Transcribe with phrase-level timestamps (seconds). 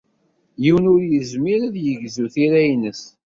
[0.63, 3.01] Yiwen ur yezmir ad yegzu tira-nnes.